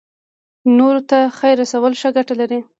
[0.77, 2.59] نورو ته خیر رسول څه ګټه لري؟